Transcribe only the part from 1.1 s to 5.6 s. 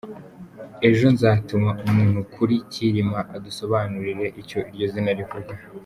nzatuma umuntu kuri Cyirima azadusobanurire icyo iryo zina rivuga.